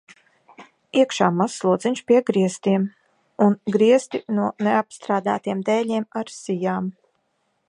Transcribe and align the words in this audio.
Iekšā 1.01 1.27
mazs 1.41 1.59
lodziņš 1.67 2.01
pie 2.11 2.23
griestiem, 2.31 2.89
un 3.49 3.55
griesti 3.77 4.25
no 4.39 4.51
neapstrādātiem 4.69 5.65
dēļiem 5.71 6.13
ar 6.23 6.39
sijām. 6.43 6.95